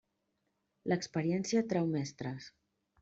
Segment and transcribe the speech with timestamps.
[0.93, 2.49] L'experiència treu mestres.